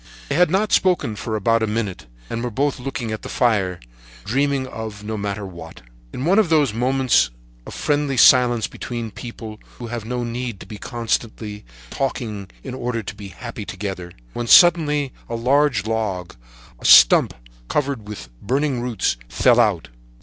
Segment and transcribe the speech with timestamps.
[0.29, 3.79] They had not spoken for about a minute, and were both looking at the fire,
[4.25, 7.29] dreaming of no matter what, in one of those moments
[7.67, 13.03] of friendly silence between people who have no need to be constantly talking in order
[13.03, 16.35] to be happy together, when suddenly a large log,
[16.79, 17.35] a stump
[17.67, 19.89] covered with burning roots, fell out.